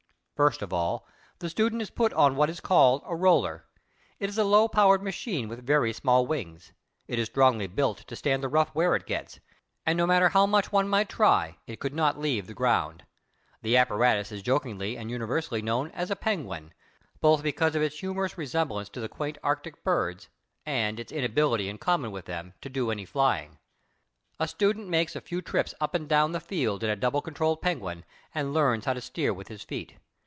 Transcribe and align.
First 0.33 0.63
of 0.63 0.73
all, 0.73 1.05
the 1.37 1.51
student 1.51 1.83
is 1.83 1.91
put 1.91 2.11
on 2.13 2.35
what 2.35 2.49
is 2.49 2.59
called 2.59 3.03
a 3.05 3.15
roller. 3.15 3.67
It 4.19 4.27
is 4.27 4.39
a 4.39 4.43
low 4.43 4.67
powered 4.67 5.03
machine 5.03 5.47
with 5.47 5.63
very 5.63 5.93
small 5.93 6.25
wings. 6.25 6.73
It 7.07 7.19
is 7.19 7.27
strongly 7.27 7.67
built 7.67 7.99
to 8.07 8.15
stand 8.15 8.41
the 8.41 8.49
rough 8.49 8.73
wear 8.73 8.95
it 8.95 9.05
gets, 9.05 9.39
and 9.85 9.95
no 9.95 10.07
matter 10.07 10.29
how 10.29 10.47
much 10.47 10.71
one 10.71 10.89
might 10.89 11.09
try 11.09 11.59
it 11.67 11.79
could 11.79 11.93
not 11.93 12.17
leave 12.17 12.47
the 12.47 12.55
ground. 12.55 13.05
The 13.61 13.77
apparatus 13.77 14.31
is 14.31 14.41
jokingly 14.41 14.97
and 14.97 15.11
universally 15.11 15.61
known 15.61 15.91
as 15.91 16.09
a 16.09 16.15
Penguin, 16.15 16.73
both 17.19 17.43
because 17.43 17.75
of 17.75 17.83
its 17.83 17.99
humorous 17.99 18.35
resemblance 18.35 18.89
to 18.89 18.99
the 18.99 19.07
quaint 19.09 19.37
arctic 19.43 19.83
birds 19.83 20.27
and 20.65 20.99
its 20.99 21.11
inability 21.11 21.69
in 21.69 21.77
common 21.77 22.09
with 22.11 22.25
them 22.25 22.55
to 22.61 22.69
do 22.69 22.89
any 22.89 23.05
flying. 23.05 23.59
A 24.39 24.47
student 24.47 24.87
makes 24.89 25.15
a 25.15 25.21
few 25.21 25.43
trips 25.43 25.75
up 25.79 25.93
and 25.93 26.09
down 26.09 26.31
the 26.31 26.39
field 26.39 26.83
in 26.83 26.89
a 26.89 26.95
double 26.95 27.21
control 27.21 27.57
Penguin, 27.57 28.03
and 28.33 28.55
learns 28.55 28.85
how 28.85 28.93
to 28.93 29.01
steer 29.01 29.31
with 29.35 29.47
his 29.47 29.61
feet. 29.61 29.97